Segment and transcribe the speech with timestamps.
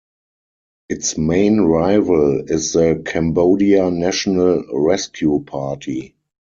[0.89, 6.15] Its main rival is the Cambodia National Rescue Party.